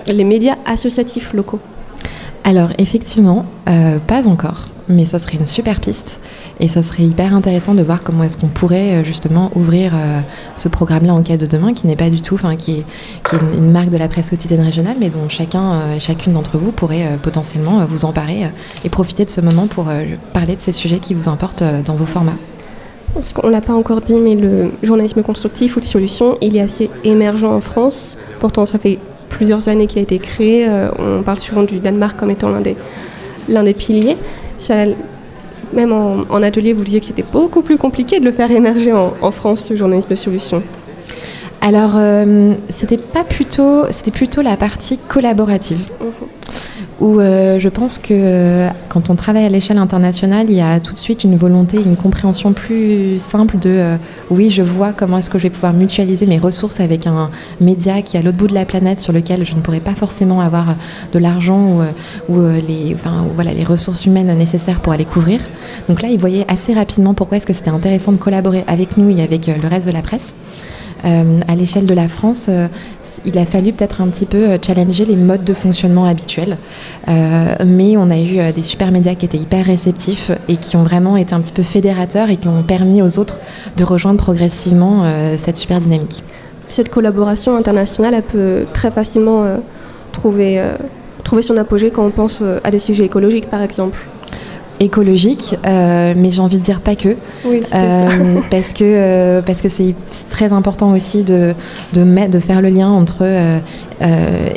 les 0.06 0.24
médias 0.24 0.56
associatifs 0.66 1.32
locaux? 1.32 1.60
Alors 2.44 2.70
effectivement, 2.78 3.46
euh, 3.68 3.98
pas 3.98 4.26
encore, 4.28 4.68
mais 4.88 5.06
ça 5.06 5.18
serait 5.18 5.38
une 5.38 5.46
super 5.46 5.80
piste 5.80 6.20
et 6.60 6.68
ça 6.68 6.82
serait 6.82 7.02
hyper 7.02 7.34
intéressant 7.34 7.74
de 7.74 7.82
voir 7.82 8.02
comment 8.02 8.24
est-ce 8.24 8.36
qu'on 8.36 8.48
pourrait 8.48 8.96
euh, 8.96 9.04
justement 9.04 9.50
ouvrir 9.54 9.92
euh, 9.94 10.20
ce 10.56 10.68
programme-là 10.68 11.14
en 11.14 11.22
cas 11.22 11.36
de 11.36 11.46
demain, 11.46 11.74
qui 11.74 11.86
n'est 11.86 11.96
pas 11.96 12.10
du 12.10 12.20
tout, 12.20 12.34
enfin 12.34 12.56
qui 12.56 12.78
est, 12.78 12.84
une 13.54 13.70
marque 13.70 13.90
de 13.90 13.96
la 13.96 14.08
presse 14.08 14.30
quotidienne 14.30 14.60
régionale, 14.62 14.96
mais 15.00 15.08
dont 15.08 15.28
chacun, 15.28 15.98
chacune 15.98 16.34
d'entre 16.34 16.58
vous 16.58 16.72
pourrait 16.72 17.18
potentiellement 17.22 17.84
vous 17.86 18.04
emparer 18.04 18.50
et 18.84 18.88
profiter 18.88 19.24
de 19.24 19.30
ce 19.30 19.40
moment 19.40 19.66
pour 19.66 19.86
parler 20.32 20.56
de 20.56 20.60
ces 20.60 20.72
sujets 20.72 20.98
qui 20.98 21.14
vous 21.14 21.28
importent 21.28 21.64
dans 21.84 21.94
vos 21.94 22.06
formats. 22.06 22.36
Parce 23.14 23.32
qu'on 23.32 23.48
ne 23.48 23.52
l'a 23.52 23.60
pas 23.60 23.74
encore 23.74 24.00
dit, 24.00 24.18
mais 24.18 24.34
le 24.34 24.70
journalisme 24.82 25.22
constructif 25.22 25.76
ou 25.76 25.80
de 25.80 25.84
solution, 25.84 26.38
il 26.40 26.56
est 26.56 26.60
assez 26.60 26.90
émergent 27.04 27.44
en 27.44 27.60
France. 27.60 28.16
Pourtant, 28.40 28.64
ça 28.64 28.78
fait 28.78 28.98
plusieurs 29.28 29.68
années 29.68 29.86
qu'il 29.86 29.98
a 29.98 30.02
été 30.02 30.18
créé. 30.18 30.66
Euh, 30.68 30.88
on 30.98 31.22
parle 31.22 31.38
souvent 31.38 31.62
du 31.62 31.78
Danemark 31.78 32.18
comme 32.18 32.30
étant 32.30 32.48
l'un 32.48 32.60
des, 32.60 32.76
l'un 33.48 33.64
des 33.64 33.74
piliers. 33.74 34.16
Même 35.72 35.92
en, 35.92 36.42
atelier, 36.42 36.72
vous 36.72 36.84
disiez 36.84 37.00
que 37.00 37.06
c'était 37.06 37.24
beaucoup 37.30 37.62
plus 37.62 37.78
compliqué 37.78 38.20
de 38.20 38.24
le 38.24 38.32
faire 38.32 38.50
émerger 38.50 38.92
en, 38.92 39.30
France, 39.30 39.64
ce 39.64 39.76
journalisme 39.76 40.10
de 40.10 40.14
solution. 40.14 40.62
Alors, 41.60 41.92
euh, 41.96 42.54
c'était 42.68 42.98
pas 42.98 43.24
plutôt, 43.24 43.84
c'était 43.90 44.10
plutôt 44.10 44.42
la 44.42 44.56
partie 44.56 44.98
collaborative. 44.98 45.90
Mhm 46.00 46.28
où 47.00 47.18
euh, 47.18 47.58
je 47.58 47.68
pense 47.68 47.98
que 47.98 48.12
euh, 48.12 48.68
quand 48.88 49.10
on 49.10 49.16
travaille 49.16 49.44
à 49.44 49.48
l'échelle 49.48 49.78
internationale, 49.78 50.46
il 50.48 50.56
y 50.56 50.60
a 50.60 50.78
tout 50.80 50.92
de 50.92 50.98
suite 50.98 51.24
une 51.24 51.36
volonté, 51.36 51.78
une 51.78 51.96
compréhension 51.96 52.52
plus 52.52 53.18
simple 53.18 53.58
de 53.58 53.70
euh, 53.70 53.96
oui, 54.30 54.50
je 54.50 54.62
vois 54.62 54.92
comment 54.92 55.18
est-ce 55.18 55.30
que 55.30 55.38
je 55.38 55.44
vais 55.44 55.50
pouvoir 55.50 55.72
mutualiser 55.72 56.26
mes 56.26 56.38
ressources 56.38 56.80
avec 56.80 57.06
un 57.06 57.30
média 57.60 58.02
qui 58.02 58.16
est 58.16 58.20
à 58.20 58.22
l'autre 58.22 58.36
bout 58.36 58.46
de 58.46 58.54
la 58.54 58.64
planète 58.64 59.00
sur 59.00 59.12
lequel 59.12 59.44
je 59.44 59.54
ne 59.54 59.60
pourrais 59.60 59.80
pas 59.80 59.94
forcément 59.94 60.40
avoir 60.40 60.76
de 61.12 61.18
l'argent 61.18 61.80
ou, 62.28 62.40
les, 62.68 62.94
enfin, 62.94 63.26
voilà, 63.34 63.52
les 63.52 63.64
ressources 63.64 64.06
humaines 64.06 64.36
nécessaires 64.36 64.80
pour 64.80 64.92
aller 64.92 65.04
couvrir. 65.04 65.40
Donc 65.88 66.02
là, 66.02 66.08
ils 66.08 66.18
voyaient 66.18 66.44
assez 66.48 66.72
rapidement 66.74 67.14
pourquoi 67.14 67.38
est-ce 67.38 67.46
que 67.46 67.52
c'était 67.52 67.70
intéressant 67.70 68.12
de 68.12 68.18
collaborer 68.18 68.64
avec 68.66 68.96
nous 68.96 69.10
et 69.10 69.22
avec 69.22 69.46
le 69.46 69.68
reste 69.68 69.86
de 69.86 69.92
la 69.92 70.02
presse. 70.02 70.34
À 71.04 71.54
l'échelle 71.54 71.86
de 71.86 71.94
la 71.94 72.08
France, 72.08 72.48
il 73.24 73.38
a 73.38 73.46
fallu 73.46 73.72
peut-être 73.72 74.00
un 74.00 74.08
petit 74.08 74.26
peu 74.26 74.38
euh, 74.38 74.58
challenger 74.60 75.04
les 75.04 75.16
modes 75.16 75.44
de 75.44 75.54
fonctionnement 75.54 76.04
habituels. 76.04 76.56
Euh, 77.08 77.54
mais 77.64 77.96
on 77.96 78.10
a 78.10 78.18
eu 78.18 78.38
euh, 78.38 78.52
des 78.52 78.62
super 78.62 78.90
médias 78.90 79.14
qui 79.14 79.26
étaient 79.26 79.38
hyper 79.38 79.64
réceptifs 79.64 80.30
et 80.48 80.56
qui 80.56 80.76
ont 80.76 80.82
vraiment 80.82 81.16
été 81.16 81.34
un 81.34 81.40
petit 81.40 81.52
peu 81.52 81.62
fédérateurs 81.62 82.30
et 82.30 82.36
qui 82.36 82.48
ont 82.48 82.62
permis 82.62 83.02
aux 83.02 83.18
autres 83.18 83.38
de 83.76 83.84
rejoindre 83.84 84.18
progressivement 84.18 85.04
cette 85.36 85.56
super 85.56 85.80
dynamique. 85.80 86.22
Cette 86.68 86.88
collaboration 86.90 87.56
internationale, 87.56 88.14
elle 88.14 88.22
peut 88.22 88.64
très 88.72 88.90
facilement 88.90 89.44
trouver, 90.12 90.62
trouver 91.24 91.42
son 91.42 91.56
apogée 91.56 91.90
quand 91.90 92.04
on 92.04 92.10
pense 92.10 92.42
à 92.64 92.70
des 92.70 92.78
sujets 92.78 93.04
écologiques, 93.04 93.48
par 93.48 93.62
exemple 93.62 93.98
écologique, 94.80 95.56
euh, 95.66 96.14
mais 96.16 96.30
j'ai 96.30 96.40
envie 96.40 96.58
de 96.58 96.62
dire 96.62 96.80
pas 96.80 96.96
que, 96.96 97.16
euh, 97.46 98.40
parce 98.50 98.72
que 98.72 98.82
euh, 98.82 99.42
parce 99.42 99.62
que 99.62 99.68
c'est 99.68 99.94
très 100.30 100.52
important 100.52 100.92
aussi 100.92 101.22
de 101.22 101.54
de, 101.92 102.04
mettre, 102.04 102.32
de 102.32 102.38
faire 102.38 102.60
le 102.60 102.68
lien 102.68 102.88
entre 102.88 103.24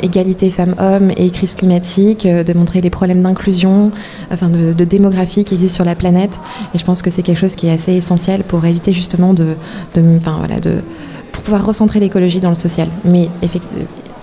égalité 0.02 0.50
femmes-hommes 0.50 1.12
et 1.16 1.30
crise 1.30 1.54
climatique, 1.54 2.26
de 2.26 2.52
montrer 2.52 2.80
les 2.80 2.90
problèmes 2.90 3.22
d'inclusion, 3.22 3.92
enfin 4.32 4.48
de, 4.48 4.84
démographie 4.84 5.44
qui 5.44 5.54
existent 5.54 5.76
sur 5.76 5.84
la 5.84 5.94
planète. 5.94 6.40
Et 6.74 6.78
je 6.78 6.84
pense 6.84 7.00
que 7.02 7.10
c'est 7.10 7.22
quelque 7.22 7.38
chose 7.38 7.54
qui 7.54 7.68
est 7.68 7.72
assez 7.72 7.92
essentiel 7.92 8.42
pour 8.42 8.64
éviter 8.64 8.92
justement 8.92 9.34
de, 9.34 9.54
de 9.94 10.02
enfin 10.16 10.36
voilà 10.38 10.58
de 10.58 10.82
pour 11.30 11.44
pouvoir 11.44 11.64
recentrer 11.64 12.00
l'écologie 12.00 12.40
dans 12.40 12.48
le 12.48 12.56
social, 12.56 12.88
mais 13.04 13.28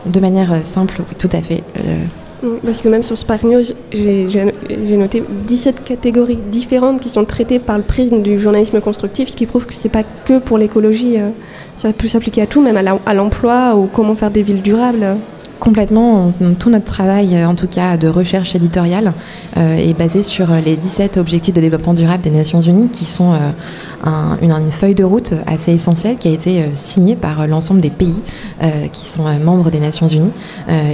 de 0.06 0.20
manière 0.20 0.66
simple, 0.66 1.04
tout 1.18 1.30
à 1.32 1.42
fait. 1.42 1.64
Parce 2.66 2.82
que 2.82 2.90
même 2.90 3.04
sur 3.04 3.18
Spark 3.18 3.44
News, 3.44 3.62
j'ai 3.92 4.98
noté 4.98 5.24
17 5.48 5.84
catégories 5.84 6.36
différentes 6.36 7.00
qui 7.00 7.10
sont 7.10 7.24
traitées 7.24 7.60
par 7.60 7.78
le 7.78 7.84
prisme 7.84 8.22
du 8.22 8.38
journalisme 8.38 8.82
constructif, 8.82 9.30
ce 9.30 9.36
qui 9.36 9.46
prouve 9.46 9.66
que 9.66 9.74
ce 9.74 9.88
n'est 9.88 9.92
pas 9.92 10.04
que 10.04 10.40
pour 10.40 10.58
l'écologie, 10.58 11.20
euh, 11.20 11.30
ça 11.78 11.94
peut 11.94 12.08
s'appliquer 12.08 12.42
à 12.42 12.48
tout, 12.48 12.62
même 12.62 12.78
à 13.06 13.14
l'emploi 13.14 13.76
ou 13.76 13.88
comment 13.88 14.16
faire 14.16 14.32
des 14.32 14.44
villes 14.44 14.62
durables. 14.62 15.16
Complètement. 15.64 16.34
Tout 16.60 16.70
notre 16.70 16.84
travail, 16.84 17.38
euh, 17.38 17.48
en 17.48 17.56
tout 17.56 17.70
cas 17.70 17.96
de 17.96 18.10
recherche 18.10 18.54
éditoriale, 18.54 19.14
euh, 19.56 19.78
est 19.78 19.98
basé 19.98 20.22
sur 20.22 20.52
euh, 20.52 20.60
les 20.60 20.76
17 20.76 21.16
objectifs 21.16 21.56
de 21.56 21.62
développement 21.62 21.94
durable 21.94 22.22
des 22.22 22.32
Nations 22.32 22.60
Unies, 22.60 22.90
qui 22.90 23.06
sont 23.06 23.32
une, 24.42 24.72
feuille 24.72 24.94
de 24.94 25.06
route 25.06 25.34
assez 25.48 25.72
essentielle 25.72 26.18
qui 26.18 26.28
a 26.28 26.32
été 26.32 26.66
signée 26.74 27.16
par 27.16 27.48
l'ensemble 27.48 27.80
des 27.80 27.90
pays 27.90 28.22
qui 28.92 29.06
sont 29.06 29.24
membres 29.40 29.70
des 29.72 29.80
Nations 29.80 30.08
Unies, 30.08 30.32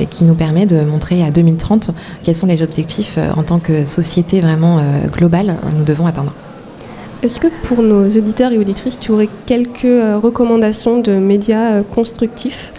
qui 0.09 0.23
nous 0.23 0.35
permet 0.35 0.65
de 0.65 0.81
montrer 0.81 1.23
à 1.23 1.31
2030 1.31 1.91
quels 2.23 2.35
sont 2.35 2.45
les 2.45 2.61
objectifs 2.61 3.17
en 3.35 3.43
tant 3.43 3.59
que 3.59 3.85
société 3.85 4.41
vraiment 4.41 4.81
globale 5.11 5.57
nous 5.77 5.83
devons 5.83 6.05
atteindre. 6.05 6.33
Est-ce 7.23 7.39
que 7.39 7.47
pour 7.63 7.81
nos 7.81 8.07
auditeurs 8.07 8.51
et 8.51 8.57
auditrices, 8.57 8.99
tu 8.99 9.11
aurais 9.11 9.29
quelques 9.45 9.87
recommandations 10.21 10.99
de 10.99 11.13
médias 11.13 11.81
constructifs 11.83 12.73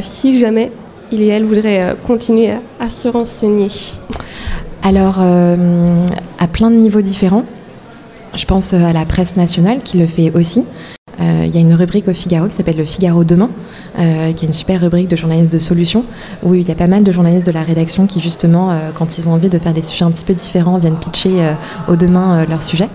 si 0.00 0.38
jamais 0.38 0.72
il 1.14 1.22
et 1.22 1.28
elle 1.28 1.44
voudraient 1.44 1.82
euh, 1.82 1.94
continuer 1.94 2.50
à, 2.80 2.90
se 2.90 3.08
renseigner 3.08 3.68
Alors, 4.82 5.16
euh, 5.20 6.02
à 6.38 6.46
plein 6.46 6.70
de 6.70 6.76
niveaux 6.76 7.00
différents. 7.00 7.44
Je 8.34 8.44
pense 8.44 8.72
euh, 8.72 8.82
à 8.84 8.92
la 8.92 9.04
presse 9.04 9.36
nationale 9.36 9.80
qui 9.82 9.98
le 9.98 10.06
fait 10.06 10.32
aussi. 10.34 10.64
Il 11.20 11.54
y 11.54 11.58
a 11.58 11.60
une 11.60 11.74
rubrique 11.74 12.08
au 12.08 12.12
Figaro 12.12 12.48
qui 12.48 12.56
s'appelle 12.56 12.76
Le 12.76 12.84
Figaro 12.84 13.22
Demain, 13.22 13.48
qui 13.96 14.44
est 14.44 14.48
une 14.48 14.52
super 14.52 14.80
rubrique 14.80 15.08
de 15.08 15.14
journalistes 15.14 15.52
de 15.52 15.58
solutions, 15.58 16.04
où 16.42 16.54
il 16.54 16.66
y 16.66 16.70
a 16.72 16.74
pas 16.74 16.88
mal 16.88 17.04
de 17.04 17.12
journalistes 17.12 17.46
de 17.46 17.52
la 17.52 17.62
rédaction 17.62 18.06
qui, 18.06 18.18
justement, 18.18 18.76
quand 18.94 19.16
ils 19.16 19.28
ont 19.28 19.32
envie 19.32 19.48
de 19.48 19.58
faire 19.58 19.72
des 19.72 19.82
sujets 19.82 20.04
un 20.04 20.10
petit 20.10 20.24
peu 20.24 20.34
différents, 20.34 20.78
viennent 20.78 20.98
pitcher 20.98 21.54
au 21.86 21.94
demain 21.96 22.44
leur 22.46 22.62
sujet. 22.62 22.88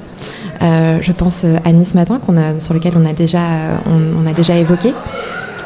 je 0.62 1.12
pense 1.14 1.46
à 1.64 1.72
Nice 1.72 1.96
Matin, 1.96 2.20
sur 2.60 2.74
lequel 2.74 2.94
on 2.98 3.06
a 3.06 3.14
déjà, 3.14 3.42
on 3.86 4.28
a 4.28 4.34
déjà 4.34 4.58
évoqué. 4.58 4.94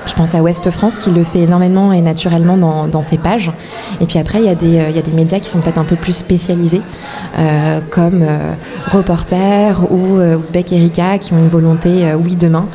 Je 0.05 0.13
pense 0.13 0.35
à 0.35 0.41
Ouest 0.41 0.69
France 0.69 0.97
qui 0.97 1.11
le 1.11 1.23
fait 1.23 1.39
énormément 1.39 1.93
et 1.93 2.01
naturellement 2.01 2.57
dans, 2.87 3.01
ses 3.01 3.17
pages. 3.17 3.51
Et 4.01 4.05
puis 4.05 4.19
après, 4.19 4.39
il 4.39 4.45
y, 4.45 4.49
a 4.49 4.55
des, 4.55 4.67
il 4.89 4.95
y 4.95 4.99
a 4.99 5.01
des 5.01 5.11
médias 5.11 5.39
qui 5.39 5.49
sont 5.49 5.59
peut-être 5.59 5.77
un 5.77 5.83
peu 5.83 5.95
plus 5.95 6.13
spécialisés, 6.13 6.81
euh, 7.37 7.79
comme 7.89 8.21
euh, 8.21 8.53
Reporter 8.91 9.91
ou 9.91 10.17
euh, 10.17 10.37
Ouzbek 10.37 10.71
Erika, 10.71 11.17
qui 11.17 11.33
ont 11.33 11.39
une 11.39 11.49
volonté, 11.49 12.13
oui, 12.15 12.35
demain, 12.35 12.67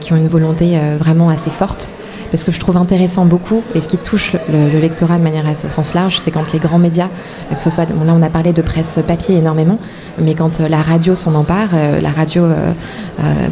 qui 0.00 0.12
ont 0.12 0.16
une 0.16 0.28
volonté 0.28 0.78
vraiment 0.98 1.28
assez 1.28 1.50
forte 1.50 1.90
parce 2.32 2.44
que 2.44 2.50
je 2.50 2.58
trouve 2.58 2.78
intéressant 2.78 3.26
beaucoup, 3.26 3.62
et 3.74 3.82
ce 3.82 3.88
qui 3.88 3.98
touche 3.98 4.32
le, 4.50 4.80
lectorat 4.80 5.18
de 5.18 5.22
manière 5.22 5.44
au 5.44 5.68
sens 5.68 5.92
large, 5.92 6.18
c'est 6.18 6.30
quand 6.30 6.50
les 6.54 6.58
grands 6.58 6.78
médias, 6.78 7.08
que 7.54 7.60
ce 7.60 7.68
soit, 7.68 7.84
là 7.84 8.14
on 8.16 8.22
a 8.22 8.30
parlé 8.30 8.54
de 8.54 8.62
presse 8.62 8.98
papier 9.06 9.36
énormément, 9.36 9.78
mais 10.18 10.34
quand 10.34 10.60
euh, 10.60 10.68
la 10.68 10.80
radio 10.80 11.14
s'en 11.14 11.34
empare, 11.34 11.68
euh, 11.74 12.00
la 12.00 12.08
radio 12.08 12.44
euh, 12.44 12.72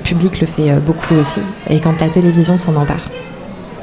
publique 0.02 0.40
le 0.40 0.46
fait 0.46 0.72
beaucoup 0.84 1.14
aussi, 1.14 1.40
et 1.68 1.78
quand 1.78 2.00
la 2.00 2.08
télévision 2.08 2.56
s'en 2.56 2.74
empare. 2.74 3.10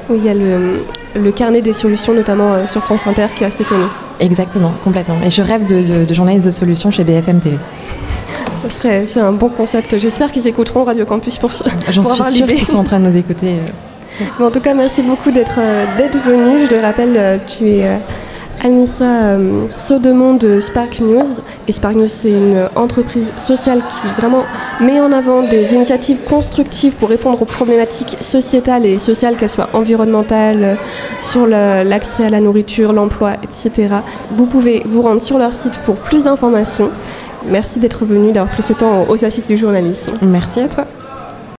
Oui, 0.09 0.17
il 0.19 0.25
y 0.25 0.29
a 0.29 0.33
le, 0.33 1.31
carnet 1.31 1.61
des 1.61 1.73
solutions, 1.73 2.15
notamment 2.15 2.65
sur 2.65 2.83
France 2.83 3.05
Inter, 3.05 3.27
qui 3.37 3.43
est 3.43 3.47
assez 3.47 3.65
connu. 3.65 3.85
Exactement, 4.19 4.73
complètement. 4.83 5.17
Et 5.23 5.29
je 5.29 5.43
rêve 5.43 5.65
de, 5.65 6.05
de 6.05 6.13
journaliste 6.13 6.47
de 6.47 6.51
solutions 6.51 6.89
chez 6.89 7.03
BFM 7.03 7.39
TV. 7.39 7.57
Ce 8.63 8.69
serait 8.69 9.05
c'est 9.05 9.19
un 9.19 9.31
bon 9.31 9.49
concept. 9.49 9.99
J'espère 9.99 10.31
qu'ils 10.31 10.47
écouteront 10.47 10.85
Radio 10.85 11.05
Campus 11.05 11.37
pour 11.37 11.51
ça. 11.51 11.65
J'en 11.91 12.03
suis 12.03 12.37
sûre 12.37 12.47
qu'ils 12.47 12.65
sont 12.65 12.79
en 12.79 12.83
train 12.83 12.99
de 12.99 13.05
nous 13.05 13.15
écouter. 13.15 13.57
En 14.39 14.51
tout 14.51 14.59
cas, 14.59 14.73
merci 14.73 15.01
beaucoup 15.01 15.31
d'être 15.31 15.59
d'être 15.97 16.17
venu. 16.19 16.65
Je 16.69 16.75
le 16.75 16.81
rappelle, 16.81 17.39
tu 17.47 17.69
es 17.69 17.99
Anissa 18.63 19.03
euh, 19.03 19.67
Sodemont 19.77 20.33
de 20.33 20.59
Spark 20.59 20.99
News. 20.99 21.41
Et 21.67 21.71
Spark 21.71 21.95
News, 21.95 22.07
c'est 22.07 22.31
une 22.31 22.67
entreprise 22.75 23.31
sociale 23.37 23.81
qui 23.89 24.07
vraiment 24.19 24.43
met 24.81 24.99
en 24.99 25.11
avant 25.11 25.43
des 25.43 25.73
initiatives 25.73 26.19
constructives 26.27 26.95
pour 26.95 27.09
répondre 27.09 27.41
aux 27.41 27.45
problématiques 27.45 28.17
sociétales 28.21 28.85
et 28.85 28.99
sociales, 28.99 29.35
qu'elles 29.37 29.49
soient 29.49 29.69
environnementales, 29.73 30.63
euh, 30.63 30.75
sur 31.21 31.47
l'accès 31.47 32.25
à 32.25 32.29
la 32.29 32.39
nourriture, 32.39 32.93
l'emploi, 32.93 33.33
etc. 33.43 33.87
Vous 34.35 34.45
pouvez 34.45 34.81
vous 34.85 35.01
rendre 35.01 35.21
sur 35.21 35.37
leur 35.37 35.55
site 35.55 35.79
pour 35.79 35.95
plus 35.95 36.23
d'informations. 36.23 36.89
Merci 37.45 37.79
d'être 37.79 38.05
venu, 38.05 38.31
d'avoir 38.31 38.51
pris 38.51 38.63
ce 38.63 38.73
temps 38.73 39.05
aux 39.07 39.23
assises 39.23 39.47
du 39.47 39.57
journalisme. 39.57 40.13
Merci 40.21 40.59
à 40.61 40.67
toi. 40.67 40.85